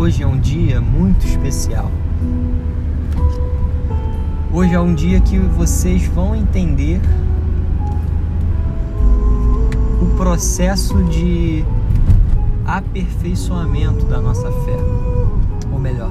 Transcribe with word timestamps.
Hoje 0.00 0.22
é 0.22 0.26
um 0.26 0.38
dia 0.38 0.80
muito 0.80 1.26
especial. 1.26 1.90
Hoje 4.50 4.72
é 4.72 4.80
um 4.80 4.94
dia 4.94 5.20
que 5.20 5.38
vocês 5.38 6.06
vão 6.06 6.34
entender 6.34 7.02
o 10.00 10.06
processo 10.16 11.04
de 11.04 11.62
aperfeiçoamento 12.64 14.06
da 14.06 14.22
nossa 14.22 14.50
fé. 14.50 14.78
Ou 15.70 15.78
melhor, 15.78 16.10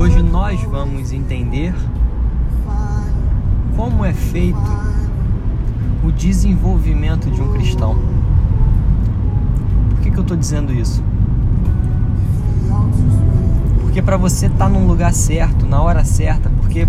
hoje 0.00 0.20
nós 0.24 0.60
vamos 0.64 1.12
entender 1.12 1.72
como 3.76 4.04
é 4.04 4.12
feito 4.12 4.58
o 6.02 6.10
desenvolvimento 6.10 7.30
de 7.30 7.40
um 7.40 7.52
cristão. 7.52 7.96
Por 9.90 10.00
que, 10.00 10.10
que 10.10 10.18
eu 10.18 10.22
estou 10.22 10.36
dizendo 10.36 10.72
isso? 10.72 11.00
Porque 13.88 14.02
para 14.02 14.18
você 14.18 14.46
estar 14.46 14.66
tá 14.66 14.68
num 14.68 14.86
lugar 14.86 15.14
certo, 15.14 15.64
na 15.64 15.80
hora 15.80 16.04
certa, 16.04 16.50
porque 16.60 16.86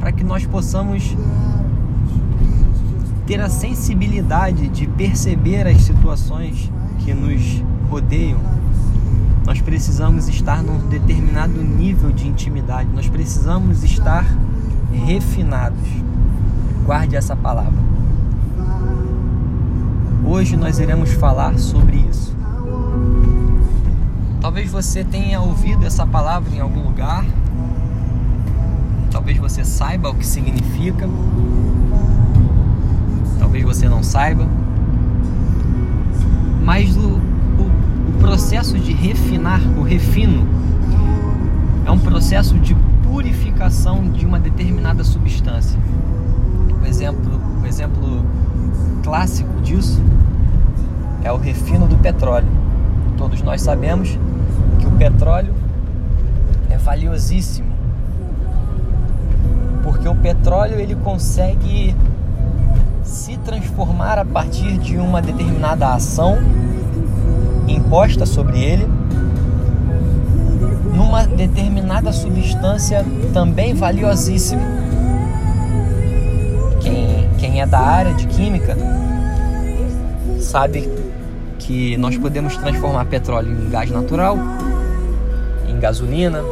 para 0.00 0.10
que 0.10 0.24
nós 0.24 0.44
possamos 0.44 1.16
ter 3.24 3.40
a 3.40 3.48
sensibilidade 3.48 4.66
de 4.66 4.88
perceber 4.88 5.64
as 5.64 5.82
situações 5.82 6.72
que 6.98 7.14
nos 7.14 7.62
rodeiam, 7.88 8.40
nós 9.46 9.60
precisamos 9.60 10.28
estar 10.28 10.60
num 10.60 10.88
determinado 10.88 11.62
nível 11.62 12.10
de 12.10 12.26
intimidade, 12.26 12.90
nós 12.92 13.08
precisamos 13.08 13.84
estar 13.84 14.26
refinados. 14.92 15.88
Guarde 16.84 17.14
essa 17.14 17.36
palavra. 17.36 17.86
Hoje 20.24 20.56
nós 20.56 20.80
iremos 20.80 21.12
falar 21.12 21.56
sobre 21.60 22.04
isso. 22.10 22.35
Talvez 24.46 24.70
você 24.70 25.02
tenha 25.02 25.40
ouvido 25.40 25.84
essa 25.84 26.06
palavra 26.06 26.54
em 26.54 26.60
algum 26.60 26.84
lugar. 26.84 27.24
Talvez 29.10 29.36
você 29.38 29.64
saiba 29.64 30.08
o 30.08 30.14
que 30.14 30.24
significa. 30.24 31.08
Talvez 33.40 33.64
você 33.64 33.88
não 33.88 34.04
saiba. 34.04 34.46
Mas 36.62 36.96
o, 36.96 37.00
o, 37.00 37.70
o 38.08 38.18
processo 38.20 38.78
de 38.78 38.92
refinar, 38.92 39.60
o 39.76 39.82
refino, 39.82 40.46
é 41.84 41.90
um 41.90 41.98
processo 41.98 42.56
de 42.56 42.76
purificação 43.02 44.08
de 44.08 44.24
uma 44.24 44.38
determinada 44.38 45.02
substância. 45.02 45.76
O 46.80 46.86
exemplo, 46.86 47.40
o 47.60 47.66
exemplo 47.66 48.24
clássico 49.02 49.60
disso 49.60 50.00
é 51.24 51.32
o 51.32 51.36
refino 51.36 51.88
do 51.88 51.96
petróleo. 51.96 52.46
Todos 53.18 53.42
nós 53.42 53.60
sabemos 53.60 54.16
que 54.78 54.86
o 54.86 54.90
petróleo 54.92 55.54
é 56.70 56.76
valiosíssimo. 56.76 57.74
Porque 59.82 60.08
o 60.08 60.14
petróleo 60.14 60.78
ele 60.78 60.94
consegue 60.96 61.94
se 63.02 63.36
transformar 63.38 64.18
a 64.18 64.24
partir 64.24 64.78
de 64.78 64.96
uma 64.96 65.22
determinada 65.22 65.88
ação 65.88 66.38
imposta 67.68 68.26
sobre 68.26 68.58
ele 68.58 68.88
numa 70.94 71.26
determinada 71.26 72.12
substância 72.12 73.04
também 73.32 73.74
valiosíssima. 73.74 74.62
Quem, 76.80 77.28
quem 77.38 77.60
é 77.60 77.66
da 77.66 77.80
área 77.80 78.14
de 78.14 78.26
química 78.26 78.76
sabe 80.40 80.88
que 81.58 81.96
nós 81.96 82.16
podemos 82.16 82.56
transformar 82.56 83.04
petróleo 83.06 83.50
em 83.50 83.70
gás 83.70 83.90
natural, 83.90 84.38
em 85.68 85.78
gasolina, 85.78 86.42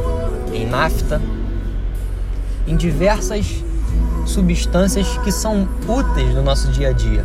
em 0.53 0.67
nafta, 0.67 1.21
em 2.67 2.77
diversas 2.77 3.63
substâncias 4.27 5.19
que 5.19 5.31
são 5.31 5.69
úteis 5.87 6.35
no 6.35 6.43
nosso 6.43 6.69
dia 6.73 6.91
a 6.91 6.93
dia. 6.93 7.25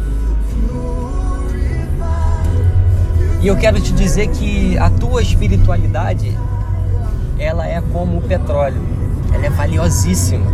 E 3.42 3.48
eu 3.48 3.56
quero 3.56 3.80
te 3.80 3.94
dizer 3.94 4.28
que 4.28 4.78
a 4.78 4.90
tua 4.90 5.22
espiritualidade, 5.22 6.38
ela 7.38 7.66
é 7.66 7.82
como 7.94 8.18
o 8.18 8.22
petróleo, 8.22 8.82
ela 9.34 9.46
é 9.46 9.50
valiosíssima. 9.50 10.52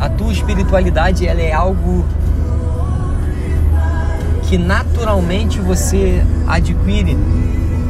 A 0.00 0.08
tua 0.08 0.32
espiritualidade, 0.32 1.26
ela 1.26 1.40
é 1.40 1.52
algo 1.52 2.04
que 4.46 4.56
naturalmente 4.56 5.60
você 5.60 6.22
adquire 6.46 7.16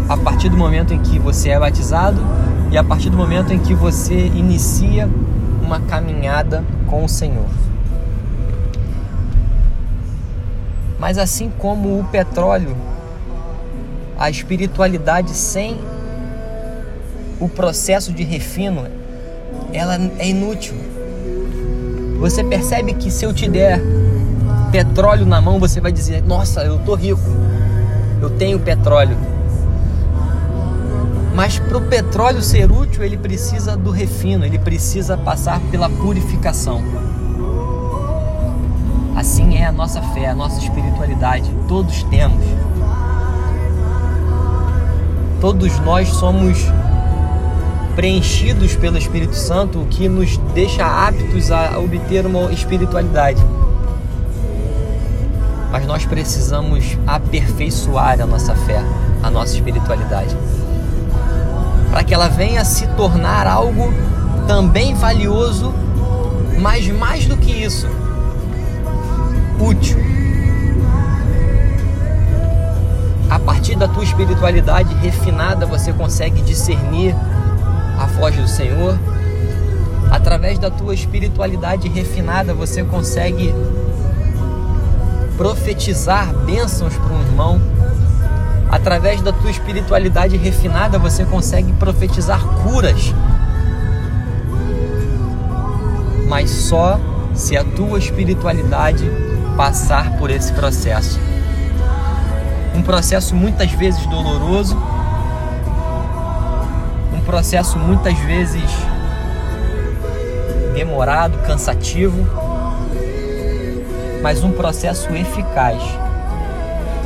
a 0.09 0.17
partir 0.17 0.49
do 0.49 0.57
momento 0.57 0.95
em 0.95 0.99
que 0.99 1.19
você 1.19 1.51
é 1.51 1.59
batizado 1.59 2.19
e 2.71 2.79
a 2.79 2.83
partir 2.83 3.11
do 3.11 3.17
momento 3.17 3.53
em 3.53 3.59
que 3.59 3.75
você 3.75 4.15
inicia 4.15 5.09
uma 5.63 5.81
caminhada 5.81 6.65
com 6.87 7.05
o 7.05 7.09
Senhor. 7.09 7.47
Mas 10.99 11.19
assim 11.19 11.53
como 11.59 12.01
o 12.01 12.05
petróleo, 12.05 12.75
a 14.19 14.31
espiritualidade 14.31 15.31
sem 15.33 15.79
o 17.39 17.49
processo 17.49 18.13
de 18.13 18.25
refino, 18.25 18.87
ela 19.73 19.99
é 20.19 20.29
inútil. 20.29 20.75
Você 22.19 22.43
percebe 22.43 22.95
que 22.95 23.11
se 23.11 23.27
eu 23.27 23.35
te 23.35 23.47
der 23.47 23.79
petróleo 24.71 25.27
na 25.27 25.41
mão, 25.41 25.59
você 25.59 25.81
vai 25.81 25.93
dizer: 25.93 26.23
Nossa, 26.23 26.63
eu 26.63 26.79
tô 26.79 26.95
rico, 26.95 27.21
eu 28.21 28.31
tenho 28.31 28.59
petróleo. 28.59 29.17
Mas 31.35 31.59
para 31.59 31.77
o 31.77 31.83
petróleo 31.83 32.43
ser 32.43 32.73
útil, 32.73 33.05
ele 33.05 33.19
precisa 33.19 33.77
do 33.77 33.91
refino, 33.91 34.45
ele 34.45 34.59
precisa 34.59 35.19
passar 35.19 35.61
pela 35.71 35.89
purificação. 35.89 36.83
Assim 39.15 39.57
é 39.57 39.67
a 39.67 39.73
nossa 39.73 40.01
fé, 40.01 40.29
a 40.29 40.35
nossa 40.35 40.59
espiritualidade. 40.59 41.51
Todos 41.69 42.03
temos. 42.05 42.43
Todos 45.41 45.79
nós 45.81 46.09
somos 46.09 46.59
preenchidos 47.95 48.75
pelo 48.77 48.97
Espírito 48.97 49.37
Santo, 49.37 49.81
o 49.81 49.87
que 49.87 50.09
nos 50.09 50.39
deixa 50.55 50.87
aptos 50.87 51.51
a 51.51 51.79
obter 51.79 52.25
uma 52.25 52.51
espiritualidade 52.53 53.43
mas 55.71 55.87
nós 55.87 56.05
precisamos 56.05 56.97
aperfeiçoar 57.07 58.21
a 58.21 58.27
nossa 58.27 58.55
fé, 58.55 58.83
a 59.23 59.31
nossa 59.31 59.55
espiritualidade, 59.55 60.37
para 61.91 62.05
que 62.05 62.15
ela 62.15 62.29
venha 62.29 62.65
se 62.65 62.87
tornar 62.89 63.47
algo 63.47 63.93
também 64.47 64.95
valioso, 64.95 65.75
mas 66.61 66.89
mais 66.89 67.27
do 67.27 67.37
que 67.37 67.51
isso, 67.51 67.87
útil. 69.59 69.99
A 73.29 73.39
partir 73.39 73.77
da 73.77 73.89
tua 73.89 74.05
espiritualidade 74.05 74.95
refinada, 74.95 75.67
você 75.67 75.93
consegue 75.93 76.41
discernir 76.43 77.15
a 77.99 78.07
voz 78.07 78.37
do 78.37 78.47
Senhor. 78.47 78.99
Através 80.11 80.59
da 80.59 80.71
tua 80.71 80.95
espiritualidade 80.95 81.89
refinada, 81.89 82.55
você 82.55 82.85
consegue 82.85 83.53
profetizar 85.37 86.33
bênçãos 86.45 86.97
para 86.97 87.15
um 87.15 87.21
irmão. 87.21 87.61
Através 88.71 89.21
da 89.21 89.33
tua 89.33 89.51
espiritualidade 89.51 90.37
refinada, 90.37 90.99
você 90.99 91.25
consegue 91.25 91.73
profetizar 91.75 92.41
curas. 92.63 93.15
Mas 96.29 96.51
só 96.51 96.99
se 97.35 97.57
a 97.57 97.63
tua 97.63 97.99
espiritualidade 97.99 99.09
passar 99.57 100.17
por 100.19 100.31
esse 100.31 100.53
processo. 100.53 101.21
Um 102.75 102.83
processo 102.83 103.35
muitas 103.35 103.71
vezes 103.73 104.05
doloroso, 104.07 104.77
um 107.15 107.21
processo 107.21 107.79
muitas 107.79 108.19
vezes 108.19 108.69
demorado, 110.75 111.39
cansativo 111.47 112.46
mas 114.23 114.43
um 114.43 114.53
processo 114.53 115.15
eficaz. 115.15 115.83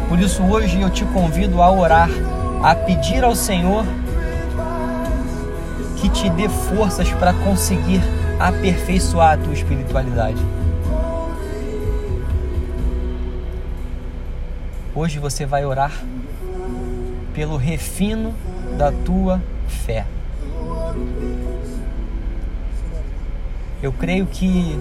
Por 0.08 0.18
isso, 0.18 0.42
hoje 0.42 0.80
eu 0.80 0.90
te 0.90 1.04
convido 1.04 1.62
a 1.62 1.70
orar, 1.70 2.10
a 2.62 2.74
pedir 2.74 3.22
ao 3.22 3.34
Senhor 3.34 3.84
que 5.96 6.08
te 6.08 6.30
dê 6.30 6.48
forças 6.48 7.10
para 7.12 7.32
conseguir 7.32 8.00
aperfeiçoar 8.38 9.34
a 9.34 9.36
tua 9.36 9.52
espiritualidade. 9.52 10.40
Hoje 14.94 15.18
você 15.18 15.46
vai 15.46 15.64
orar 15.64 15.92
pelo 17.34 17.56
refino 17.56 18.34
da 18.76 18.90
tua 18.90 19.40
fé. 19.68 20.06
Eu 23.82 23.92
creio 23.92 24.26
que 24.26 24.78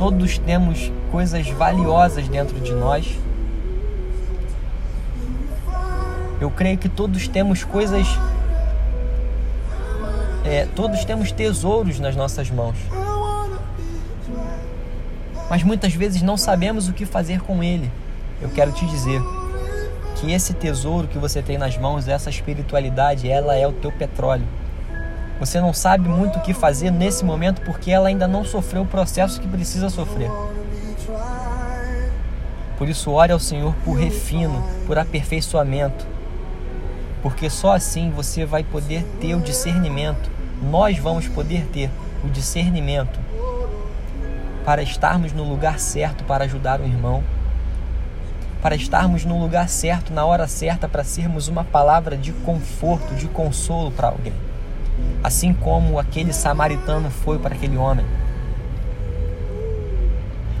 Todos 0.00 0.38
temos 0.38 0.90
coisas 1.10 1.46
valiosas 1.50 2.26
dentro 2.26 2.58
de 2.58 2.72
nós. 2.72 3.18
Eu 6.40 6.50
creio 6.50 6.78
que 6.78 6.88
todos 6.88 7.28
temos 7.28 7.64
coisas. 7.64 8.06
É, 10.42 10.66
todos 10.74 11.04
temos 11.04 11.30
tesouros 11.30 12.00
nas 12.00 12.16
nossas 12.16 12.50
mãos. 12.50 12.78
Mas 15.50 15.62
muitas 15.62 15.92
vezes 15.92 16.22
não 16.22 16.38
sabemos 16.38 16.88
o 16.88 16.94
que 16.94 17.04
fazer 17.04 17.42
com 17.42 17.62
ele. 17.62 17.92
Eu 18.40 18.48
quero 18.48 18.72
te 18.72 18.86
dizer 18.86 19.20
que 20.16 20.32
esse 20.32 20.54
tesouro 20.54 21.08
que 21.08 21.18
você 21.18 21.42
tem 21.42 21.58
nas 21.58 21.76
mãos, 21.76 22.08
essa 22.08 22.30
espiritualidade, 22.30 23.30
ela 23.30 23.54
é 23.54 23.68
o 23.68 23.72
teu 23.72 23.92
petróleo. 23.92 24.46
Você 25.40 25.58
não 25.58 25.72
sabe 25.72 26.06
muito 26.06 26.38
o 26.38 26.42
que 26.42 26.52
fazer 26.52 26.90
nesse 26.90 27.24
momento 27.24 27.62
porque 27.62 27.90
ela 27.90 28.08
ainda 28.08 28.28
não 28.28 28.44
sofreu 28.44 28.82
o 28.82 28.86
processo 28.86 29.40
que 29.40 29.48
precisa 29.48 29.88
sofrer. 29.88 30.30
Por 32.76 32.86
isso, 32.86 33.10
ore 33.10 33.32
ao 33.32 33.38
Senhor 33.40 33.74
por 33.82 33.94
refino, 33.94 34.62
por 34.86 34.98
aperfeiçoamento, 34.98 36.06
porque 37.22 37.48
só 37.48 37.72
assim 37.72 38.10
você 38.10 38.44
vai 38.44 38.62
poder 38.62 39.02
ter 39.18 39.34
o 39.34 39.40
discernimento. 39.40 40.30
Nós 40.62 40.98
vamos 40.98 41.26
poder 41.26 41.66
ter 41.72 41.90
o 42.22 42.28
discernimento 42.28 43.18
para 44.62 44.82
estarmos 44.82 45.32
no 45.32 45.44
lugar 45.44 45.80
certo 45.80 46.22
para 46.24 46.44
ajudar 46.44 46.80
o 46.80 46.84
irmão, 46.84 47.24
para 48.60 48.74
estarmos 48.74 49.24
no 49.24 49.40
lugar 49.40 49.70
certo, 49.70 50.12
na 50.12 50.26
hora 50.26 50.46
certa, 50.46 50.86
para 50.86 51.02
sermos 51.02 51.48
uma 51.48 51.64
palavra 51.64 52.14
de 52.14 52.30
conforto, 52.30 53.14
de 53.14 53.26
consolo 53.26 53.90
para 53.90 54.08
alguém. 54.08 54.49
Assim 55.22 55.52
como 55.52 55.98
aquele 55.98 56.32
samaritano 56.32 57.10
foi 57.10 57.38
para 57.38 57.54
aquele 57.54 57.76
homem. 57.76 58.06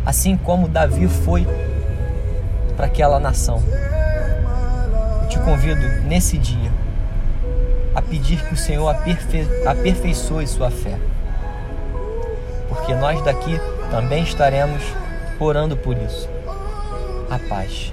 Assim 0.04 0.36
como 0.36 0.68
Davi 0.68 1.08
foi 1.08 1.46
para 2.76 2.86
aquela 2.86 3.18
nação. 3.18 3.62
Eu 5.22 5.28
te 5.28 5.38
convido 5.38 5.80
nesse 6.04 6.36
dia 6.38 6.70
a 7.94 8.02
pedir 8.02 8.42
que 8.46 8.54
o 8.54 8.56
Senhor 8.56 8.88
aperfei 8.88 9.46
aperfeiçoe 9.66 10.46
sua 10.46 10.70
fé. 10.70 10.96
Porque 12.68 12.94
nós 12.94 13.22
daqui 13.22 13.60
também 13.90 14.22
estaremos 14.22 14.82
orando 15.38 15.76
por 15.76 15.96
isso. 15.96 16.28
A 17.30 17.38
paz. 17.48 17.92